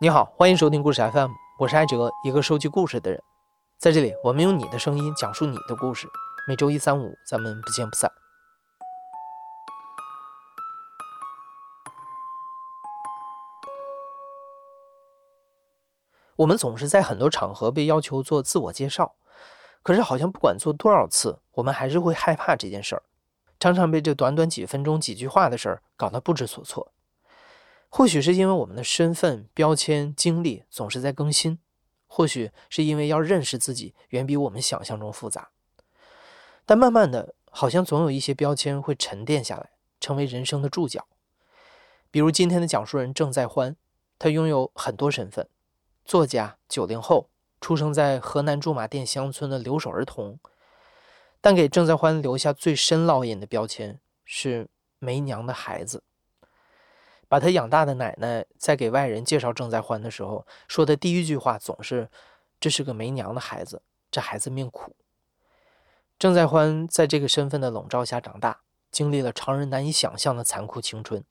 [0.00, 3.22] 你好，欢迎收听故事 FM，我是艾哲，一个收集故事的人。
[3.78, 6.08] 在这里，我们用你的声音讲述你的故事。
[6.48, 8.10] 每周一、三、五，咱们不见不散。
[16.34, 19.14] 我们总是在很多场合被要求做自我介绍，
[19.84, 23.02] 可是好像不管做多少次，我们还是会害怕这件事儿，
[23.60, 26.90] 常常被这短短几分钟、几句话的事儿搞得不知所措。
[27.96, 31.60] 或许是因为我们的身份、标签、经历总是在更新，
[32.08, 35.50] 或许是因为要认识自己远比我们想象中复杂。
[36.66, 39.70] 但慢慢的，好像总有一些标签会沉淀下来，
[40.00, 41.06] 成为人生的注脚。
[42.10, 43.76] 比如今天的讲述人郑在欢，
[44.18, 45.48] 他拥有很多身份：
[46.04, 50.40] 作家、九零后，出生在河南驻马店乡村的留守儿童。
[51.40, 56.02] 但给郑在欢留下最深烙印的标签是没娘的孩子。
[57.34, 62.08] 把他养大的奶奶在给外人介绍郑在欢的时候，说的第一句话总是
[62.60, 64.94] ：“这是个没娘的孩子，这孩子命苦。”
[66.16, 68.60] 郑在欢在这个身份的笼罩下长大，
[68.92, 71.24] 经历了常人难以想象的残酷青春。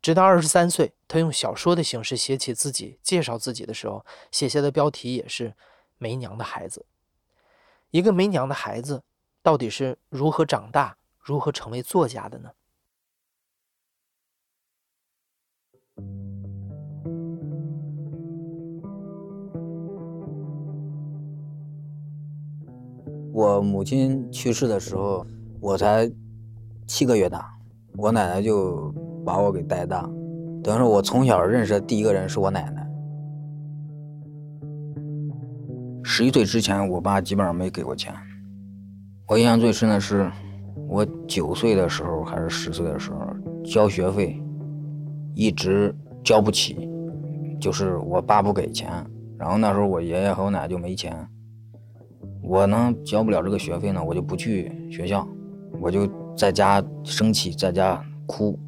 [0.00, 5.54] 直到二十三岁，他用小说的形式写起自己、介绍自己的时候，写下的标题也是
[5.98, 6.84] “没娘的孩子”。
[7.92, 9.04] 一个没娘的孩子，
[9.40, 12.50] 到底是如何长大、如何成为作家的呢？
[23.34, 25.26] 我母亲去世的时候，
[25.58, 26.10] 我才
[26.86, 27.50] 七个月大，
[27.96, 28.92] 我奶奶就
[29.24, 30.02] 把我给带大，
[30.62, 32.86] 等于说我从小认识的第一个人是我奶奶。
[36.02, 38.12] 十一岁之前，我爸基本上没给过钱。
[39.28, 40.30] 我印象最深的是，
[40.88, 43.18] 我九岁的时候还是十岁的时候，
[43.64, 44.41] 交学费
[45.34, 45.94] 一直
[46.24, 46.88] 交不起，
[47.60, 48.90] 就是我爸不给钱，
[49.38, 51.16] 然后那时候我爷爷和我奶奶就没钱。
[52.42, 55.26] 我呢交不了这个学费呢，我就不去学校，
[55.80, 58.58] 我就在家生气，在家哭。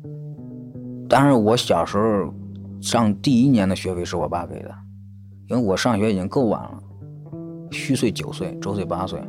[1.08, 2.32] 但是我小时候
[2.80, 4.70] 上第一年的学费是我爸给的，
[5.48, 6.82] 因为我上学已经够晚了，
[7.70, 9.20] 虚岁九岁，周岁八岁。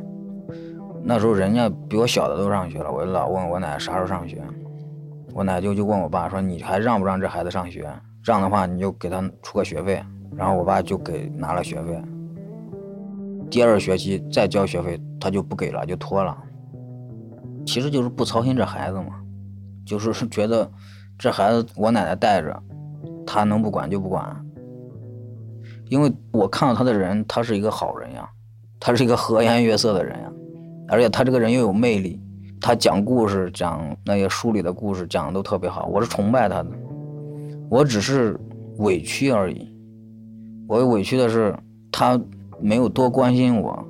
[1.02, 4.42] 那时候人家比我小的都上学了，我就老问我奶啥时候上学，
[5.36, 7.86] 我奶就就问我爸说你还让不让这孩子上学？
[8.24, 10.02] 让的话你就给他出个学费，
[10.34, 12.02] 然后我爸就给拿了学费。
[13.50, 16.34] 第二学期再交学费，他就不给了，就拖了。
[17.66, 19.20] 其实就是不操心这孩子嘛，
[19.84, 20.70] 就是觉得
[21.18, 22.62] 这孩子我奶奶带着，
[23.26, 24.34] 他能不管就不管。
[25.90, 28.26] 因为我看到他的人，他是一个好人呀，
[28.80, 30.32] 他是一个和颜悦色的人呀，
[30.88, 32.18] 而且他这个人又有魅力，
[32.60, 36.70] 他讲故事讲那些书里的故事讲的都特别好，我是崇拜他的。
[37.68, 38.38] 我只是
[38.78, 39.68] 委屈而已，
[40.66, 41.56] 我委屈的是
[41.90, 42.20] 他。
[42.58, 43.84] 没有多关心我。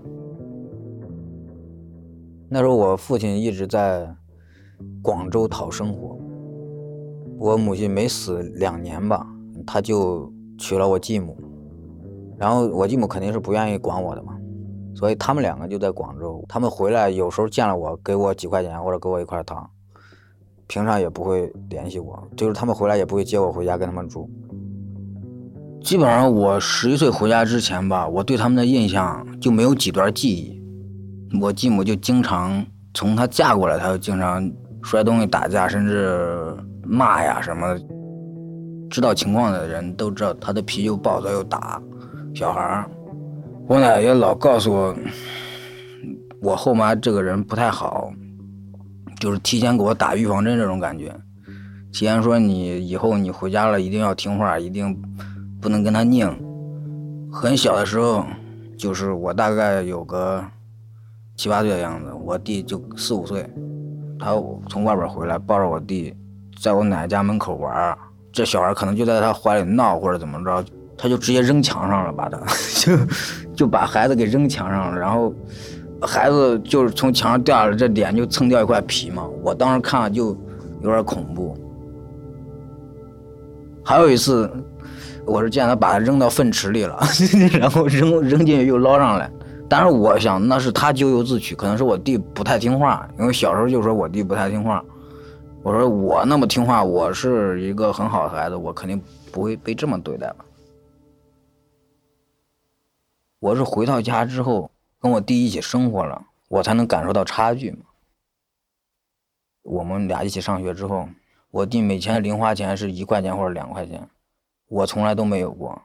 [2.48, 4.12] 那时候我父亲一直在
[5.00, 6.18] 广州讨生活，
[7.38, 9.24] 我母亲没死两年吧，
[9.64, 10.28] 他就
[10.58, 11.36] 娶了我继母，
[12.36, 14.35] 然后我继母肯定是不愿意管我的嘛，
[14.96, 16.44] 所以他们两个就在广州。
[16.48, 19.68] 他们回来有时候见了我，给我几块钱或者给我一块糖，
[20.66, 24.28] 平常也不会联系我，就是他们回来也不会接我回家跟他们住。
[25.82, 30.60] 基本上我十一岁回家之前吧，我对他们的印象就没有几段记忆。
[31.40, 32.64] 我继母就经常
[32.94, 34.50] 从她嫁过来，她就经常
[34.82, 37.78] 摔东西、打架，甚至骂呀什么。
[38.88, 41.80] 知道情况的人都知道，她的脾气又暴躁又打
[42.34, 42.90] 小孩儿。
[43.68, 44.96] 我奶也老告诉我，
[46.40, 48.10] 我后妈这个人不太好，
[49.20, 51.14] 就是提前给我打预防针这种感觉。
[51.92, 54.96] 提前说你以后你回家了一定要听话，一定。
[55.58, 56.28] 不能跟他拧。
[57.32, 58.24] 很小的时候，
[58.78, 60.44] 就是我大概有个
[61.34, 63.44] 七八岁的样子，我弟就四五岁，
[64.20, 66.14] 他从外边回来，抱着我弟，
[66.60, 67.98] 在我奶奶家门口玩
[68.32, 70.64] 这小孩可能就在他怀里闹或者怎么着，
[70.96, 72.38] 他就直接扔墙上了，把他
[72.80, 72.96] 就
[73.54, 75.32] 就把孩子给扔墙上了，然后
[76.00, 79.26] 孩子就是从墙上掉下来，这脸就蹭掉一块皮嘛。
[79.42, 80.36] 我当时看了就
[80.80, 81.56] 有点恐怖。
[83.84, 84.50] 还有一次。
[85.28, 86.96] 我是见他把他扔到粪池里了，
[87.58, 89.28] 然后扔扔进去又捞上来。
[89.68, 94.80] 但是我想那是他咎由自取，可能是我弟不太听话，因为小时候就说我弟不太听话。
[95.64, 99.02] 我说我那么听话，我是一个很好的孩子，我肯定
[99.32, 100.45] 不会被这么对待吧。
[103.46, 107.84] 我是回到家之后跟我弟一起生活了，我才能感受到差距嘛。
[109.62, 111.08] 我们俩一起上学之后，
[111.52, 114.08] 我弟每天零花钱是一块钱或者两块钱。
[114.66, 115.80] 我从来都没有过。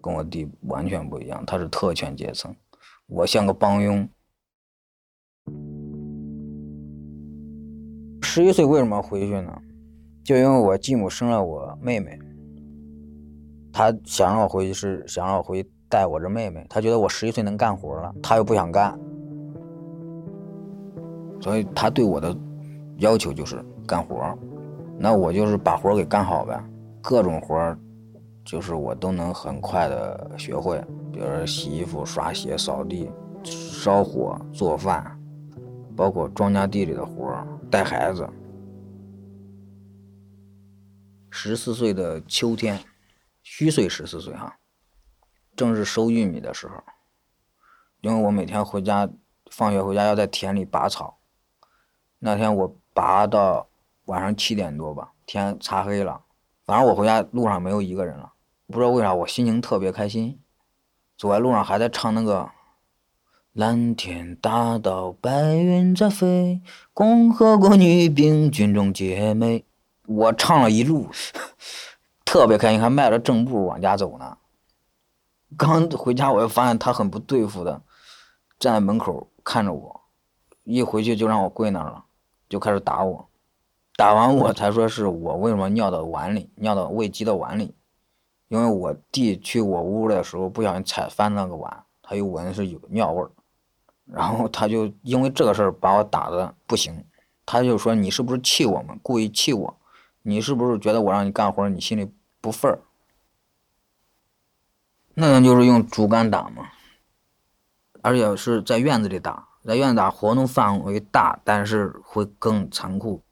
[0.00, 2.54] 跟我弟完全不一样，他是特权阶层，
[3.08, 4.08] 我像个帮佣。
[8.22, 9.60] 十一岁为什么回去呢？
[10.24, 12.16] 就因为我继母生了我妹妹，
[13.78, 16.66] 他想让我回去，是想让我回去带我这妹妹。
[16.68, 18.98] 他觉得我十一岁能干活了，他又不想干，
[21.40, 22.36] 所以他对我的
[22.96, 24.36] 要求就是干活。
[24.98, 26.60] 那我就是把活给干好呗，
[27.00, 27.76] 各种活
[28.44, 33.08] 就是我都能很快的学会，比如说洗衣服、刷鞋、扫地、
[33.44, 35.16] 烧火、做饭，
[35.94, 37.32] 包括庄稼地里的活
[37.70, 38.28] 带孩子。
[41.30, 42.76] 十四岁的秋天，
[43.50, 44.58] 虚岁十四岁哈，
[45.56, 46.74] 正是收玉米的时候。
[48.02, 49.08] 因为我每天回家，
[49.50, 51.18] 放学回家要在田里拔草。
[52.18, 53.66] 那天我拔到
[54.04, 56.20] 晚上七点多吧，天擦黑了，
[56.66, 58.34] 反正我回家路上没有一个人了。
[58.66, 60.38] 不知道为啥，我心情特别开心，
[61.16, 62.50] 走在路上还在唱那个
[63.54, 66.60] “蓝天大道，白云在飞，
[66.92, 69.64] 共和国女兵军中结妹”，
[70.06, 71.10] 我唱了一路，
[72.28, 74.36] 特别开心，还迈着正步往家走呢。
[75.56, 77.80] 刚回家，我就发现他很不对付的
[78.58, 80.02] 站在门口看着我，
[80.62, 82.04] 一回去就让我跪那儿了，
[82.46, 83.26] 就开始打我，
[83.96, 87.74] 打完我才说是我为什么尿到碗里，尿到喂鸡的碗里。
[88.48, 93.30] 因为我弟去我屋的时候不小心踩翻那个碗，他又闻是有尿味儿，
[94.04, 97.02] 然后他就因为这个事儿把我打的不行，
[97.46, 99.74] 他就说你是不是气我们，故意气我，
[100.20, 102.12] 你是不是觉得我让你干活你心里
[102.50, 102.80] 不忿儿？
[105.14, 106.68] 那人就是用竹竿打嘛，
[108.02, 113.22] 而且是在院子里打，在院子打活动范围大，但是会更残酷，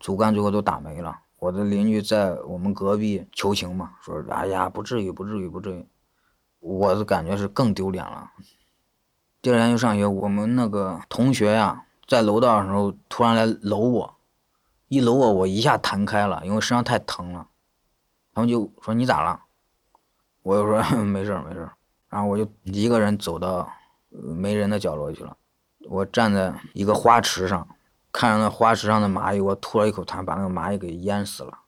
[0.00, 1.20] 竹竿最后都打没了。
[1.38, 5.86] 我的邻居在我们隔壁求情嘛，说：“哎呀，不至于，不至于，不至于。”
[6.58, 8.32] 我的感觉是更丢脸了。
[9.40, 14.16] 第二天去上学，我们那个同学呀，在楼道的时候突然来搂我，
[14.88, 17.46] 一搂我，我一下弹开了，因为身上太疼了。
[18.38, 19.40] 他们就说：“你咋了？”
[20.42, 21.68] 我就说：“没事没事
[22.08, 23.68] 然后我就一个人走到
[24.08, 25.36] 没人的角落去了。
[25.88, 27.68] 我站在一个花池上。
[28.10, 31.58] 看着那花池上的蚂蚁，我吐了一口痰，把那个蚂蚁给淹死了。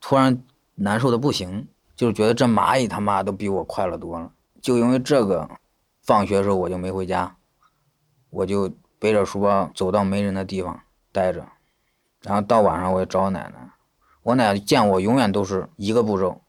[0.00, 0.44] 突然
[0.74, 4.30] 难受的不行，就是觉得这蚂蚁他妈都比我快乐多了。
[4.60, 5.48] 就因为这个，
[6.02, 7.34] 放学的时候我就没回家，
[8.28, 10.78] 我就背着书包走到没人的地方
[11.10, 11.48] 待着。
[12.20, 13.70] 然后到晚上我就找我奶奶，
[14.28, 16.42] 我奶奶见我永远都是一个步骤，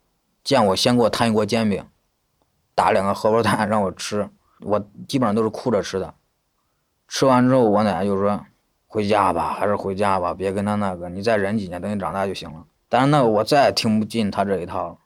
[0.44, 1.86] 见我先给我摊一锅煎饼，
[2.76, 4.30] 打两个荷包蛋 让我吃，
[4.60, 6.14] 我基本上都是哭着吃的。
[7.08, 8.46] 吃完之后，我奶奶就说。
[8.92, 12.66] 回家吧，还是回家吧，别跟他那个，你再忍几年，等你长大就行了。
[12.90, 14.98] 但是那个我再也听不进他这一套了，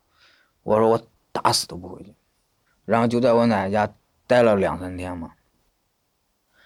[0.63, 1.01] 我说我
[1.33, 2.15] 打死都不回去。
[2.85, 3.93] 然后就在我奶奶家
[4.25, 5.33] 待了两三天嘛，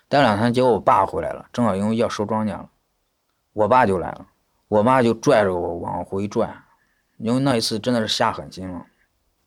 [0.08, 2.70] 待两三天，结果我爸回来了，正好因为要收庄稼了，
[3.54, 4.28] 我爸就来了，
[4.68, 6.54] 我妈就拽着我往回拽，
[7.18, 8.86] 因为那一次真的是下狠心了，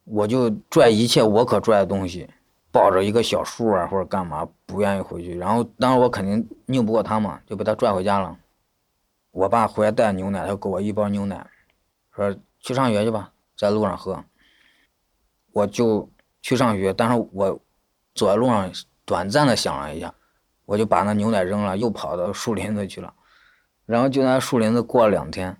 [0.04, 2.28] 我就拽一切我可拽的东西。
[2.72, 5.36] 抱着一个小树啊，或者干嘛，不愿意回去。
[5.36, 8.38] 然后，当时我肯定拗不过他嘛，就被他拽回家了。
[9.32, 11.44] 我爸回来带牛奶，他给我一包牛奶，
[12.14, 14.24] 说去上学去吧，在路上喝。
[15.52, 16.08] 我就
[16.42, 17.58] 去上学，但是我
[18.14, 18.70] 走在路上，
[19.04, 20.14] 短暂的想了一下，
[20.64, 23.12] 我就把那牛奶扔了，又跑到树林子去了。
[23.90, 25.56] 然后就在树林子过了两天，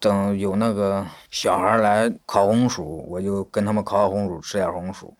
[0.00, 5.16] 等有那个小孩来烤红薯，我就跟他们烤烤红薯，吃点红薯。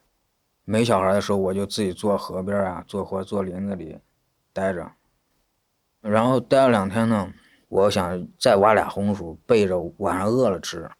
[0.64, 3.96] 没小孩的时候，我就自己坐河边啊，坐或坐林子里
[4.52, 4.90] 待着。
[6.00, 7.32] 然后待了两天呢，
[7.68, 10.90] 我想再挖俩红薯备着晚上饿了吃。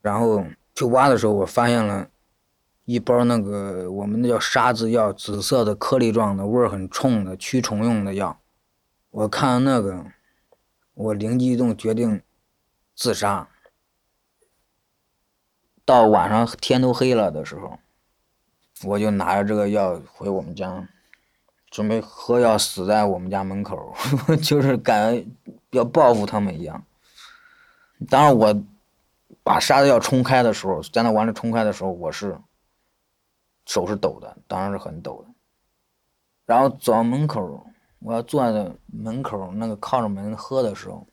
[0.00, 0.42] 然后
[0.74, 2.08] 去挖的时候，我发现了
[2.86, 8.40] 一包那个我们那叫沙子药，紫色的颗粒状的，味儿很冲的驱虫用的药。
[9.10, 10.06] 我看那个，
[11.00, 12.22] 我灵机一动，决定
[12.94, 13.48] 自杀。
[15.86, 17.78] 到晚上天都黑了的时候。
[18.84, 20.88] 我就拿着这个药回我们家，
[21.70, 23.94] 准备喝药死在我们家门口，
[24.42, 25.26] 就是感觉
[25.70, 26.84] 要报复他们一样。
[28.08, 28.62] 当然，我
[29.42, 32.38] 把沙子药冲开的时候，在那碗里冲开的时候，我是
[33.64, 35.34] 手是抖的，当然是很抖的。
[36.44, 37.66] 然后走到门口，
[38.00, 41.06] 我要坐在门口那个靠着门喝的时候，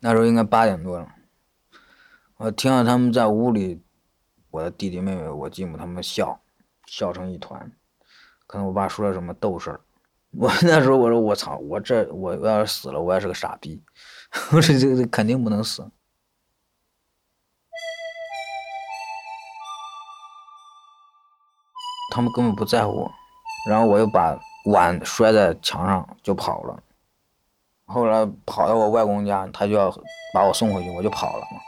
[0.00, 1.06] 那时候应该八点多了。
[2.38, 3.82] 我听到他们在屋里，
[4.50, 6.40] 我的弟弟妹妹、我继母他们笑，
[6.86, 7.70] 笑成一团。
[8.46, 9.80] 可能我爸说了什么逗事儿。
[10.32, 13.82] 我那时候我说我操，我这我要是死了，我也是个傻逼。
[14.52, 15.90] 我说这这肯定不能死。
[22.12, 23.10] 他们根本不在乎我，
[23.68, 26.78] 然后我又把碗摔在墙上就跑了。
[27.86, 29.92] 后来跑到我外公家，他就要
[30.34, 31.60] 把我送回去，我就跑了嘛，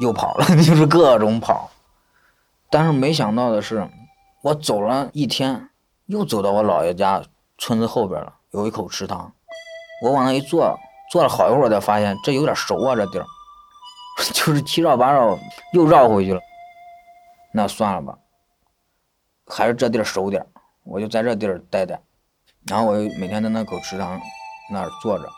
[0.00, 1.70] 又跑了， 就是各种跑。
[2.70, 3.86] 但是没想到的是，
[4.42, 5.68] 我走了一天，
[6.06, 7.22] 又走到我姥爷家
[7.58, 9.30] 村子后边了，有一口池塘，
[10.02, 10.74] 我往那一坐，
[11.10, 13.26] 坐了好一会儿才发现这有点熟啊，这地儿，
[14.32, 15.38] 就是七绕八绕
[15.74, 16.40] 又绕回去了。
[17.52, 18.18] 那算了吧，
[19.46, 20.46] 还是这地儿熟点
[20.84, 22.00] 我就在这地儿待待。
[22.66, 24.20] 然后我就每天在那口池塘
[24.70, 25.28] 那儿坐着，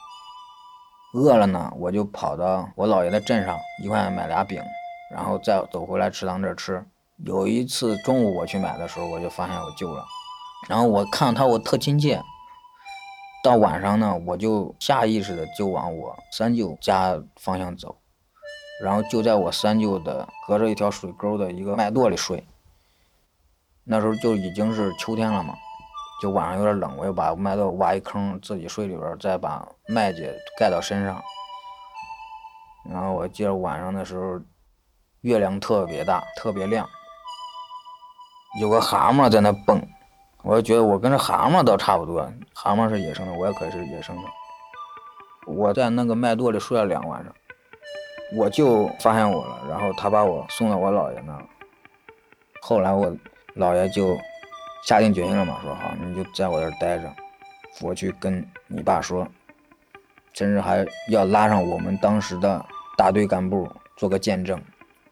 [1.15, 4.63] 饿了呢，我就跑到我姥爷的镇上，一块买俩饼，
[5.13, 6.85] 然后再走回来池塘这儿吃。
[7.25, 10.05] 有一次中午我去买的时候，我就发现我舅了，
[10.69, 12.23] 然后我看到他，我特亲切。
[13.43, 17.97] 到晚上呢，我就下意识的就往我三舅家方向走，
[18.83, 22.47] 然后就在我三舅的隔着一条水沟的一个麦垛里睡。
[23.85, 25.55] 那时候就已经是秋天了嘛，
[26.21, 31.21] 就晚上有点冷，我就把麦垛挖一坑，自己睡里边，再把麦秸盖到身上。
[32.91, 34.41] 然后我记得晚上的时候，
[35.23, 36.87] 月亮特别大，特别亮。
[38.61, 39.81] 有个蛤蟆在那蹦，
[40.43, 42.21] 我就觉得我跟这蛤蟆倒差不多。
[42.55, 44.23] 蛤蟆是野生的，我也可以是野生的。
[45.47, 47.33] 我在那个麦垛里睡了两晚上，
[48.37, 51.45] 我就发现我了，然后他把我送到我姥爷那了。
[52.61, 53.11] 后来我
[53.57, 54.17] 姥爷就
[54.85, 57.13] 下定决心了嘛，说好你就在我这儿待着，
[57.81, 59.27] 我去跟你爸说，
[60.33, 62.65] 甚至还要拉上我们当时的
[62.97, 64.61] 大队干部做个见证，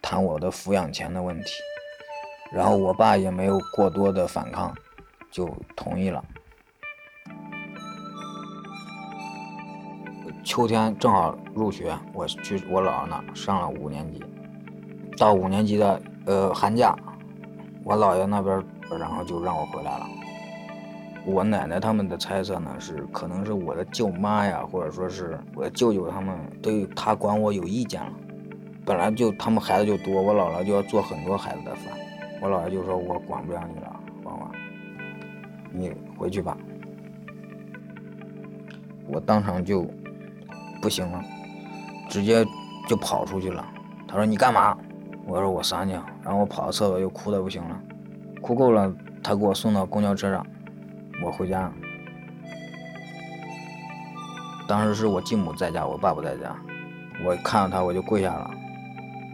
[0.01, 1.53] 谈我的抚养钱的问题。
[2.51, 4.75] 然后我爸也没有过多的反抗，
[5.31, 6.25] 就同意了。
[10.43, 14.25] 秋天正好入学，我去我姥姥那上了五年级。
[15.19, 16.97] 到五年级的呃寒假，
[17.85, 18.65] 我姥爷那边
[18.97, 20.07] 然后就让我回来了。
[21.27, 28.13] 我奶奶他们的猜测呢是，可能是我的舅妈呀，或者说是我的舅舅他们对他管我有意见了。
[28.87, 31.93] 本来就他们孩子就多，我姥姥就要做很多孩子的饭。
[32.41, 34.51] 我姥爷就说：“我管不了你了，王婉，
[35.71, 36.57] 你回去吧。”
[39.07, 39.85] 我当场就
[40.81, 41.21] 不行了，
[42.09, 42.47] 直接
[42.89, 43.67] 就跑出去了。
[44.07, 44.79] 他说：“你干嘛？”
[45.27, 47.83] 我说：“我撒尿。”然后我跑到厕所又哭的不行了，
[48.41, 48.93] 哭够了，
[49.23, 50.47] 他给我送到公交车上，
[51.25, 51.73] 我回家。
[54.69, 56.55] 当时是我继母在家，我爸不在家。
[57.25, 58.51] 我看到他，我就跪下了，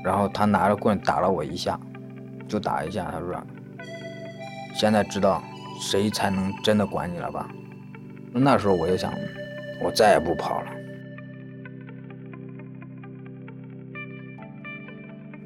[0.04, 1.78] 然后他拿着棍打了我一下。
[2.46, 3.34] 就打一下，他说
[4.76, 5.42] ：“现在知道
[5.80, 7.48] 谁才能真的管你了吧？”
[8.32, 9.12] 那时候我就想，
[9.82, 10.66] 我再也不跑了。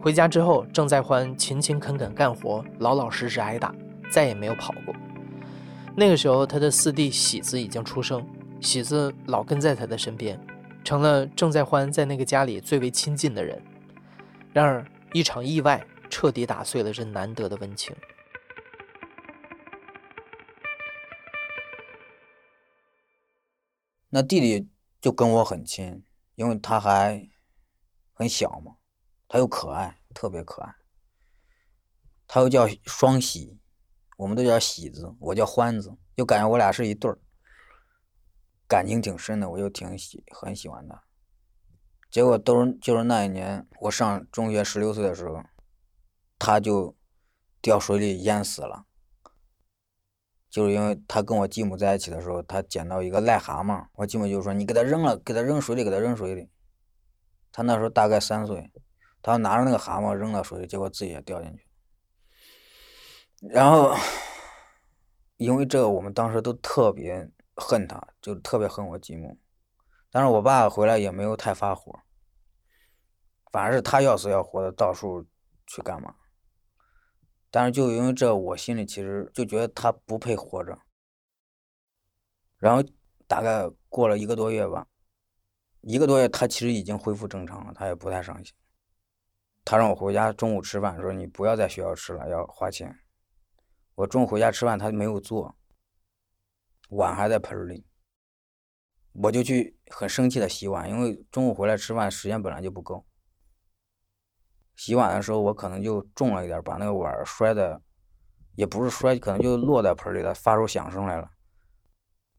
[0.00, 3.75] 回家之后，郑在欢勤勤恳恳干活，老老实实挨打，
[4.11, 4.95] 再也没有跑过。
[5.97, 8.26] 那个时候，他的四弟喜子已经出生，
[8.61, 10.40] 喜子老跟在他的身边，
[10.83, 13.62] 成了郑在欢在那个家里最为亲近的人。
[14.52, 15.85] 然而，一场意外。
[16.11, 17.95] 彻底打碎了这难得的温情。
[24.09, 24.67] 那弟弟
[25.02, 26.02] 就跟我很亲，
[26.35, 27.28] 因为他还
[28.14, 28.76] 很小嘛，
[29.28, 30.75] 他又可爱，特别可爱。
[32.26, 33.58] 他又叫双喜，
[34.16, 37.18] 我们都叫喜子，我叫欢子，就感觉我俩是一对儿，
[38.66, 41.04] 感情挺深的，我就挺喜很喜欢他。
[42.11, 45.44] 结果都是就是那一年，我上中学十六岁的时候。
[46.40, 46.97] 他就
[47.61, 48.87] 掉水里淹死了，
[50.49, 56.49] 就是因为他跟我继母在一起的时候，他捡到一个癞蛤蟆，我继母就说：“你给他扔了，给他扔水里，给他扔水里。”
[57.50, 58.70] 他那时候大概三岁，
[59.22, 61.66] 他拿着那个蛤蟆扔到水里，结果自己也掉进去。
[63.40, 63.94] 然后
[65.37, 69.38] 因为这个，我们当时都特别恨他，就特别恨我继母。
[70.10, 72.00] 但是我爸回来也没有太发火，
[73.52, 75.25] 反而是他要死要活的到处
[75.66, 76.14] 去干嘛。
[77.50, 80.78] 但是就因为这，我心里其实就觉得他不配活着。
[82.56, 82.82] 然后
[83.26, 84.87] 大概过了一个多月吧，
[85.82, 88.52] 一个多月他其实已经恢复正常了，他也不太伤心。
[89.70, 92.98] 他让我回家中午吃饭，说你不要在学校吃了，要花钱。
[93.96, 95.54] 我中午回家吃饭，他没有做，
[96.88, 97.84] 碗还在盆里。
[99.12, 103.04] 我就去很生气的洗碗，因为中午回来吃饭时间本来就不够。
[104.75, 107.78] 洗碗的时候，我可能就重了一点，把那个碗摔的，
[108.54, 111.30] 也不是摔，可能就落在盆里了，发出响声来了。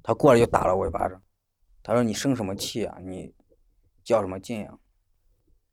[0.01, 1.21] 他过来就打了我一巴掌，
[1.83, 2.97] 他说：“你生什么气啊？
[3.03, 3.35] 你
[4.03, 4.79] 较什么劲啊？”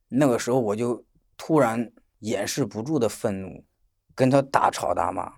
[0.07, 1.03] 那个时候我就
[1.37, 3.65] 突然掩饰不住的愤怒，
[4.15, 5.33] 跟他大吵大骂，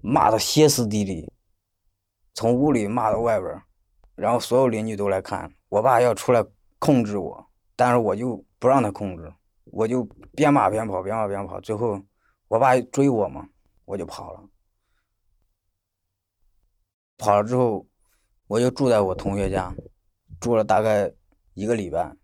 [0.00, 1.32] 骂的歇斯底里，
[2.34, 3.62] 从屋里骂到外边，
[4.14, 5.52] 然后所有邻居都来看。
[5.68, 6.44] 我爸要出来
[6.78, 9.32] 控制我，但是我就不让他控制，
[9.64, 11.60] 我就边骂边跑，边骂边跑。
[11.60, 12.00] 最后
[12.48, 13.48] 我爸追我嘛，
[13.84, 14.48] 我就跑了。
[17.18, 17.86] 跑了之后，
[18.46, 19.74] 我就住在我同学家，
[20.40, 21.12] 住了大概
[21.54, 22.14] 一个礼拜。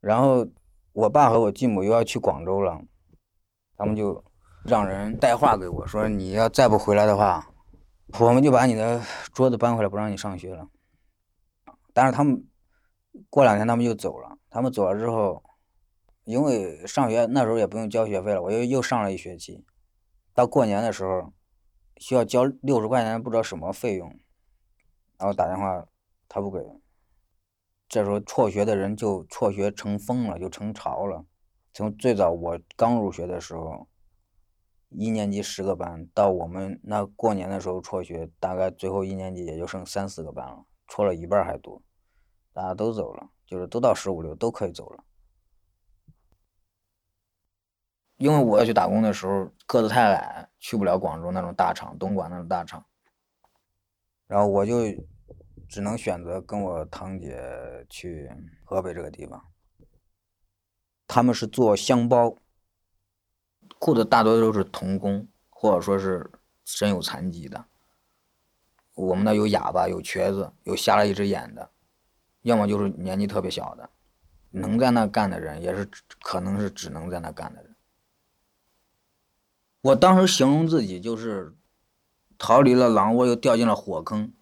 [0.00, 0.46] 然后
[0.92, 2.80] 我爸和我继母又要去广州了，
[3.76, 4.24] 他们就
[4.64, 7.52] 让人带话给我说：“你要再不回来的话，
[8.18, 9.00] 我们就把你的
[9.32, 10.68] 桌子搬回来，不让你上学了。”
[11.92, 12.46] 但是他们
[13.28, 14.38] 过两天他们就走了。
[14.48, 15.42] 他们走了之后，
[16.24, 19.64] 因为上学那时候也不用交学费了，我又又上了一学期。
[20.34, 21.32] 到过年的时候。
[22.00, 24.08] 需要交六十块钱，不知道什么费用，
[25.18, 25.84] 然后打电话，
[26.30, 26.58] 他不给。
[27.90, 31.26] 这时候辍学的人就辍学成风了，就成潮了。
[31.74, 33.88] 从最早我刚入学的时候，
[34.90, 41.82] 一年级十个班，到我们那过年的时候辍学，大概最后一年级也就剩三四个班了，辍了一半还多，
[42.52, 45.02] 大家都走了，就是都到十五六都可以走了。
[48.18, 52.86] 因为我要去打工的时候个子太矮，去不了广州那种大厂、东莞那种大厂，
[54.28, 54.76] 然后我就
[55.70, 58.28] 只能选择跟我堂姐去
[58.64, 59.46] 河北这个地方。
[61.06, 62.36] 他们是做箱包，
[63.78, 66.28] 雇的大多都是童工，或者说是
[66.64, 67.66] 身有残疾的。
[68.94, 71.70] 我们那有哑巴、有瘸子、有瞎了一只眼的，
[72.42, 73.88] 要么就是年纪特别小的，
[74.50, 75.88] 能在那干的人也是
[76.20, 77.76] 可能是只能在那干的人。
[79.82, 81.54] 我当时形容自己就是
[82.36, 84.32] 逃离了狼窝，又掉进了火坑，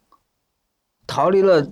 [1.09, 1.67] 逃离了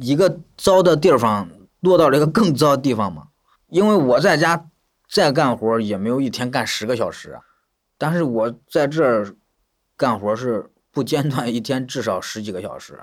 [0.00, 1.46] 一个糟的地方，
[1.80, 3.28] 落到了一个更糟的地方嘛。
[3.68, 4.70] 因为我在家
[5.06, 7.38] 再干活也没有一天干十个小时，
[7.98, 9.36] 但是我在这儿
[9.94, 12.98] 干活是不间断，一天至少十几个小时。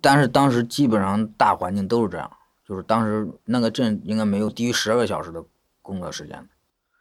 [0.00, 2.28] 但是当时基本上大环境都是这样，
[2.66, 5.44] 就是当时那个镇应该没有低于十二个小时的
[5.82, 6.48] 工作时间，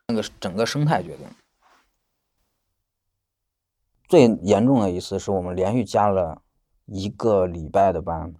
[0.07, 1.25] 那个整个生态决定。
[4.07, 6.41] 最严重的一次是我们连续加了
[6.93, 8.35] 一个礼拜的班，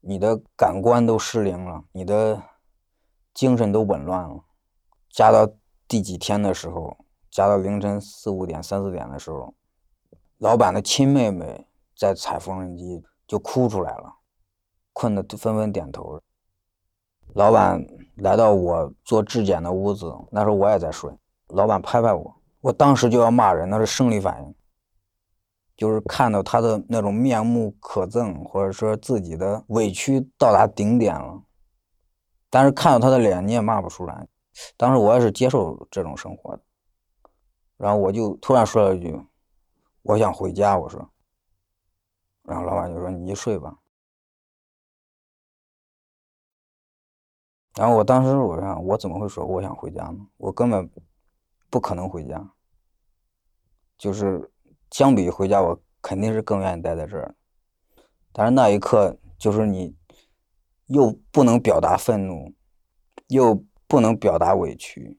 [0.00, 2.40] 你的感官都失灵了，你的
[3.34, 4.44] 精神都紊乱了。
[5.10, 5.52] 加到
[5.88, 6.96] 第几天的时候，
[7.32, 9.52] 加到凌晨四五点、三四点的时候，
[10.38, 11.66] 老板的亲妹妹
[11.96, 14.14] 在踩缝纫机就哭出来了，
[14.92, 16.22] 困得纷纷点头。
[17.34, 17.84] 老板
[18.18, 21.12] 来到我做质检的屋子，那时候我也在睡，
[21.48, 24.54] 老板拍拍我，我当时就要骂人，那是生理反应。
[25.76, 31.42] 就是看到他的那种面目可憎，或者说自己的委屈到达顶点了，
[32.48, 34.26] 但是看到他的脸你也骂不出来。
[34.78, 36.62] 当时我也是接受这种生活的，
[37.76, 39.20] 然后我就突然说了一句
[40.00, 41.10] ：“我想回家。”我说，
[42.44, 43.76] 然后老板就说：“你睡吧。”
[47.76, 50.26] 然后我当时我想，我怎么会说我想回家呢？
[50.38, 50.90] 我根本
[51.68, 52.50] 不可能回家，
[53.98, 54.50] 就是。
[54.90, 57.34] 相比回家，我肯定是更愿意待在这儿。
[58.32, 59.96] 但是那一刻，就是你
[60.86, 62.54] 又不能表达愤怒，
[63.28, 65.18] 又不能表达委屈，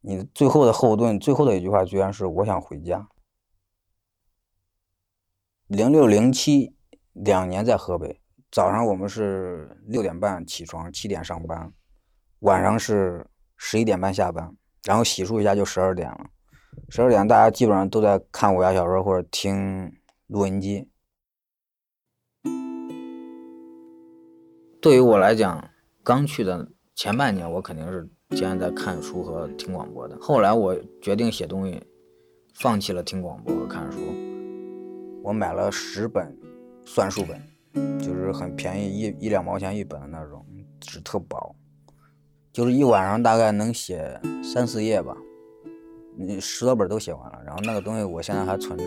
[0.00, 3.08] 你最后的后盾，最后的一句话居然是“我想回家”。
[5.68, 6.74] 零六零七
[7.12, 11.72] 两年在河北，早上我们是六点半起床，七点上班，
[12.40, 13.24] 晚上是
[13.56, 16.30] 十一点半下班，然后洗漱一下就十二点了。
[16.88, 19.92] 十二点，大家基本上都在看武侠小说或者听
[20.26, 20.88] 录音机。
[24.80, 25.68] 对于我来讲，
[26.02, 30.16] 刚去的前半年，我肯定是天天在看书和听广播的。
[30.20, 31.82] 后来我决定写东西，
[32.54, 33.98] 放弃了听广播和看书。
[35.22, 36.34] 我买了十本
[36.84, 40.44] 算术本，就是很便宜，一一两毛钱一本的那种，
[40.80, 41.54] 纸特薄，
[42.50, 45.14] 就是一晚上大概能写三四页吧。
[46.16, 48.84] 你十多本都写完了，然后那个东西我现在还存着。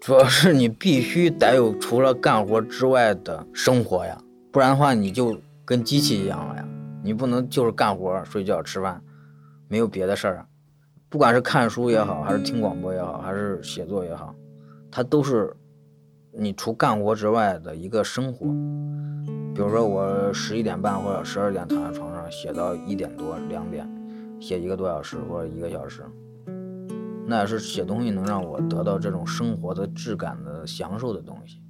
[0.00, 4.16] 主要是你必须得有除了干活之外的生活呀，
[4.50, 6.66] 不然的话你就跟机器一样了呀。
[7.02, 9.02] 你不能就是干活、睡觉、吃饭，
[9.68, 10.46] 没有别的事儿。
[11.10, 14.34] 不管是看书也好，还是听广播也好，还是写作也好，
[14.90, 15.54] 它都是
[16.32, 18.46] 你除干活之外的一个生活。
[19.54, 23.86] 比如说我十一点半或者十二点躺在床上写到一点多、两点。
[24.40, 26.02] 写一个多小时或者一个小时，
[27.26, 31.62] 那也是写东西能让我得到这种生活的质感的享受的东西。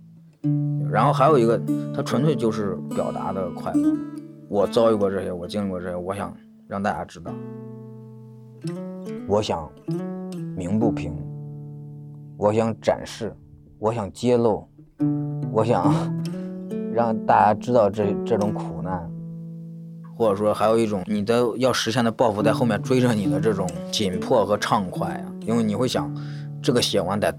[0.91, 1.61] 然后还有一个，
[1.95, 3.95] 它纯粹就是表达的快乐。
[4.49, 6.35] 我遭遇过这些，我经历过这些，我想
[6.67, 7.33] 让大家知道。
[9.29, 9.71] 我想
[10.57, 11.15] 鸣不平，
[12.37, 13.33] 我想展示，
[13.79, 14.67] 我想揭露，
[15.53, 15.93] 我想
[16.93, 19.09] 让大家知道这这种苦难，
[20.21, 26.15] 或者说还有一种你的要实现的抱负在后面追着你的这种紧迫和畅快啊，因为你会想，
[26.63, 27.35] 这个写完得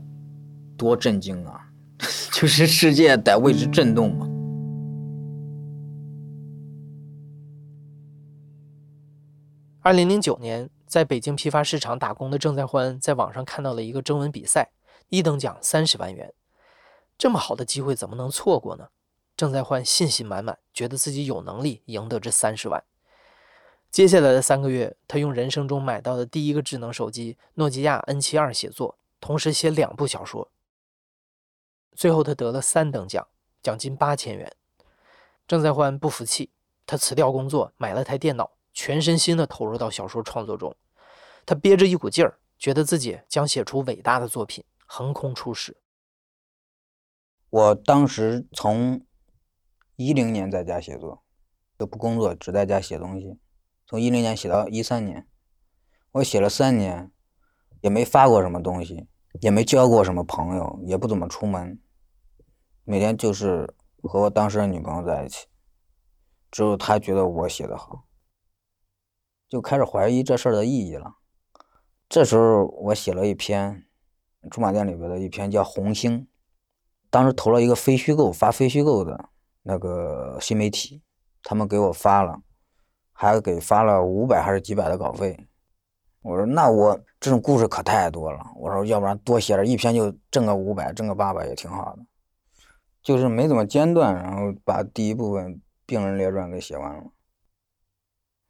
[0.76, 1.62] 多震惊啊，
[2.34, 4.28] 就是世界得为之震动嘛。
[9.82, 14.72] 二零零九年，在北京批发市场打工的郑在欢在网上看到了一个征文比赛，
[15.10, 16.34] 一等奖三十万元，
[17.16, 18.88] 这么好的机会怎么能错过呢？
[19.42, 22.84] 郑在欢信心满满，觉得自己有能力赢得这三十万。
[23.90, 30.52] 接下来的三个月，他用人生中买到的第一个智能手机诺基亚 N72 写作，同时写两部小说。
[31.96, 33.28] 最后，他得了三等奖，
[33.64, 34.56] 奖金八千元。
[35.48, 36.52] 郑在欢不服气，
[36.86, 38.52] 他辞掉工作，买了台电脑。
[38.72, 40.76] 全身心地投入到小说创作中，
[41.48, 45.76] 他憋着一股劲儿，觉得自己将写出伟大的作品，横空出世。
[47.50, 49.04] 我当时从
[50.06, 51.24] 一零年在家写作，
[51.78, 53.40] 都不工作，只在家写东西，
[53.86, 55.28] 从一零年写到一三年，
[56.14, 57.12] 我写了三年，
[57.82, 59.08] 也没发过什么东西，
[59.42, 61.80] 也没交过什么朋友，也不怎么出门，
[62.84, 65.48] 每天就是和我当时的女朋友在一起，
[66.50, 68.06] 只有她觉得我写的好。
[69.48, 71.16] 就开始怀疑这事儿的意义了。
[72.08, 73.86] 这时候我写了一篇
[74.50, 76.22] 驻马店里边的一篇叫《红星》，
[77.10, 79.30] 当时投了一个非虚构发非虚构的
[79.64, 81.02] 那个新媒体，
[81.44, 82.42] 他们给我发了，
[83.14, 85.48] 还给发了五百还是几百的稿费。
[86.22, 92.06] 我说那我这种故事可太多了，我说要不然多写点，一篇就挣个五百，挣个八百也挺好的。
[93.02, 95.56] 就是没怎么间断，然后把第一部分
[95.88, 97.06] 《病人列传》给写完了。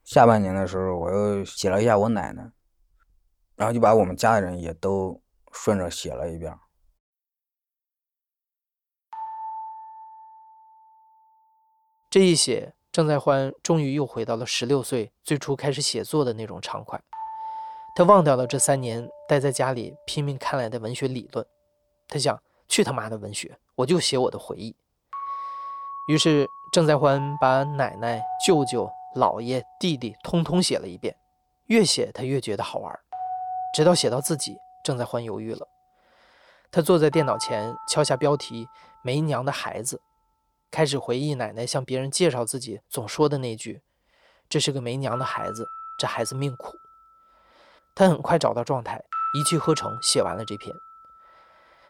[0.04, 2.52] 下半年的时候，我又写了一下我奶奶，
[3.56, 5.21] 然后就把我们家的人也都
[5.54, 6.54] 顺着写了一遍。
[12.12, 17.02] 这一写，郑在欢终于又回到了十六岁最初开始写作的那种畅快。
[17.95, 21.45] 他忘掉了这三年待在家里拼命看来的文学理论，
[22.10, 24.76] 他想去他妈的文学，我就写我的回忆。
[26.10, 28.91] 于是，郑在欢把奶奶、舅舅。
[29.13, 31.13] 姥爷、弟弟通通写了一遍，
[31.65, 32.97] 越写他越觉得好玩，
[33.76, 35.67] 直到写到自己，正在欢犹豫了。
[36.71, 38.69] 他坐在电脑前，敲下标题
[39.04, 40.02] “没娘的孩子”，
[40.72, 43.84] 开始回忆奶奶向别人介绍自己总说的那句
[44.50, 45.68] ：“这是个没娘的孩子，
[46.00, 46.76] 这孩子命苦。”
[47.94, 49.04] 他很快找到状态，
[49.38, 50.76] 一气呵成写完了这篇。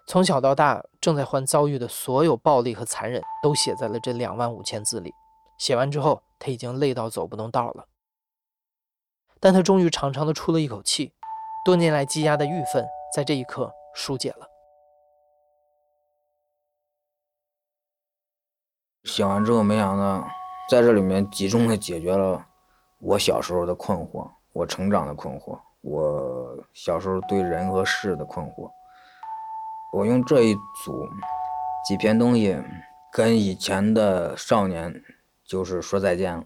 [0.07, 5.13] 从小到大，正在欢遭遇的所有暴力和残忍，都写在了这两万五千字里。
[5.57, 6.23] 写完之后。
[6.43, 7.85] 他已经累到走不动道了，
[9.39, 11.13] 但他终于长长的出了一口气，
[11.63, 12.83] 多年来积压的郁愤
[13.15, 14.50] 在这一刻疏解了。
[19.03, 20.27] 写完之后，没想到
[20.69, 22.45] 在这里面集中的解决了
[22.99, 28.69] 我小时候的困惑，我成长的困惑，我小时候对人和事的困惑。
[29.93, 31.07] 我用这一组
[31.87, 32.57] 几篇东西，
[33.11, 35.03] 跟以前的少年。
[35.43, 36.45] 就是说再见了，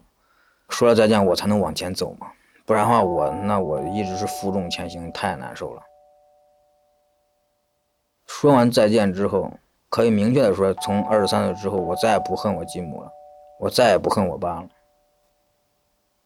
[0.68, 2.26] 说了再见，我才能往前走嘛，
[2.64, 5.82] 不然的话，我那我一直是负重前行，太难受了。
[8.26, 9.52] 说完再见之后，
[9.88, 13.10] 可以明确的说，从二十三岁之后，我再也不恨我继母了，
[13.58, 14.68] 我再也不恨我爸了，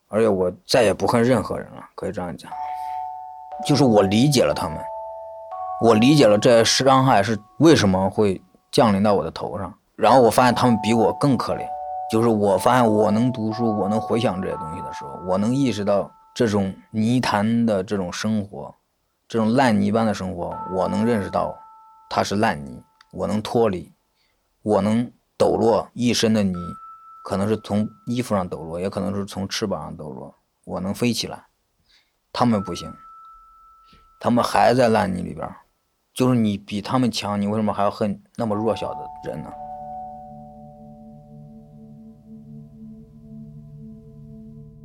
[0.09, 2.51] 而且我再也不恨任何人了，可以这样讲，
[3.64, 4.79] 就是我理解了他们，
[5.83, 8.40] 我理解了这些伤害是为什么会
[8.73, 11.66] 降临到我的头上，然后我发现他们比我更可怜。
[12.11, 18.75] 就是我发现我能读书，我能回想这些东西的时候，我能意识到这种泥潭的这种生活，
[19.29, 21.57] 这种烂泥般的生活，我能认识到
[22.09, 23.92] 它是烂泥，我能脱离，
[24.62, 26.55] 我能抖落一身的泥，
[27.25, 31.44] 可能是从衣服上抖落，也可能是从翅膀上抖落，我能飞起来，
[32.33, 32.92] 他们不行，
[34.20, 35.49] 他们还在烂泥里边，
[36.14, 39.51] 就是你比他们强，你为什么还要恨那么弱小的人呢？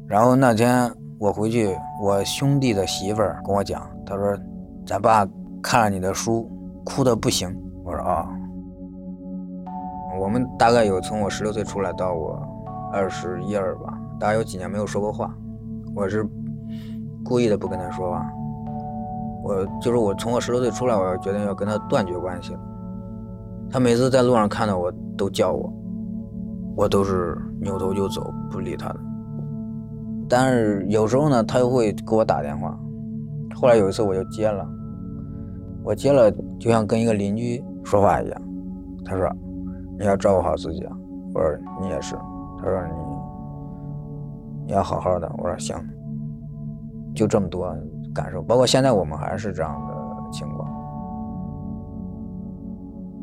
[0.07, 4.37] 然后那天我回去，我兄弟的媳妇儿跟我讲，他说
[4.85, 5.27] ：“咱爸
[5.63, 6.47] 看了你的书，
[6.85, 7.55] 哭的不行。”
[10.35, 12.37] 我：“。”们大概有从我十六岁出来到我
[12.91, 15.33] 二十一二吧，大概有几年没有说过话。
[15.95, 16.27] 我是
[17.23, 18.25] 故意的不跟他说话。
[19.41, 22.53] 我就是我从我十六岁出来，我要决定要跟他断绝关系。
[23.69, 25.71] 他每次在路上看到我都叫我，
[26.75, 28.99] 我都是扭头就走，不理他的。
[30.27, 32.77] 但是有时候呢，他又会给我打电话，
[33.55, 34.67] 后来有一次我就接了，
[35.83, 38.41] 我接了就像跟一个邻居说话一样。
[39.05, 39.29] 他说
[39.97, 40.95] ：“你要照顾好自己啊。”
[41.33, 41.49] 我说
[41.81, 42.15] ：“你也是。”
[42.59, 42.93] 他说：“你
[44.67, 45.75] 你要好好的。”我说：“行。”
[47.15, 47.73] 就这么多
[48.13, 49.95] 感受，包括现在我们还是这样的
[50.31, 50.69] 情况。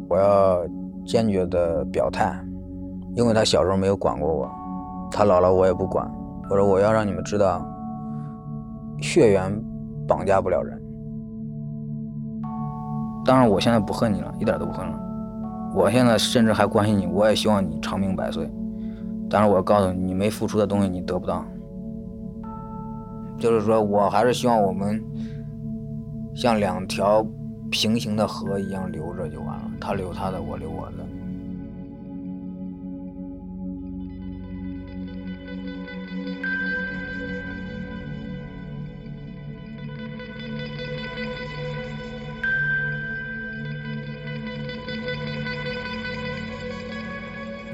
[0.09, 0.67] 我要
[1.05, 2.33] 坚决的表态，
[3.15, 4.51] 因为他小时候没有管过我，
[5.11, 6.11] 他老了我也不管。
[6.51, 7.65] 我说：“我要让你们知道，
[9.01, 9.53] 血缘
[10.07, 10.81] 绑架不了人。”
[13.25, 14.99] 当然，我现在不恨你了，一点都不恨了。
[15.75, 18.51] 我现在甚至还关心你，我也希望你长命百岁。
[19.31, 21.45] 但是我告诉你，你没付出的东西你得不到。
[23.39, 25.03] 就是说我还是希望我们
[26.35, 27.27] 像两条
[27.71, 31.07] 平行的河一样流着就完了，他流他的，我流我的。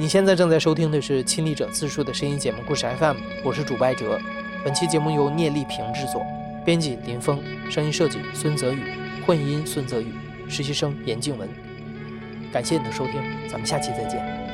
[0.01, 4.17] 你现在正在收听的是亲历者自述的声音节目故事 FM，我是主播哲。
[4.65, 6.25] 本期节目由聂丽萍制作，
[6.65, 8.81] 编辑林峰，声音设计孙泽宇，
[9.27, 10.15] 混音孙泽宇，
[10.49, 11.49] 实习生严静文。
[12.53, 14.48] 感谢你的收听，咱们下期再见。